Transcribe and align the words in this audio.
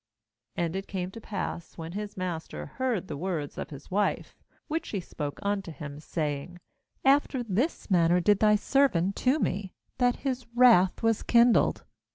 19And 0.57 0.75
it 0.75 0.87
came 0.87 1.11
to 1.11 1.21
pass, 1.21 1.77
when 1.77 1.91
his 1.91 2.17
master 2.17 2.65
heard 2.65 3.07
the 3.07 3.15
words 3.15 3.55
of 3.59 3.69
his 3.69 3.91
wife, 3.91 4.35
which 4.67 4.87
she 4.87 4.99
spoke 4.99 5.37
unto 5.43 5.71
him, 5.71 5.99
say 5.99 6.41
ing: 6.41 6.57
'After 7.05 7.43
this 7.43 7.91
manner 7.91 8.19
did 8.19 8.39
thy 8.39 8.55
servant 8.55 9.15
to 9.17 9.37
me'; 9.37 9.73
that 9.99 10.15
his 10.25 10.47
wrath 10.55 11.03
was 11.03 11.21
kindled. 11.21 11.83